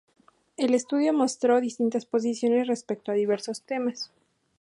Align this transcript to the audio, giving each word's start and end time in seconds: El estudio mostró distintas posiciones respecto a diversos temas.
El 0.57 0.73
estudio 0.73 1.13
mostró 1.13 1.61
distintas 1.61 2.07
posiciones 2.07 2.65
respecto 2.67 3.11
a 3.11 3.13
diversos 3.13 3.61
temas. 3.61 4.11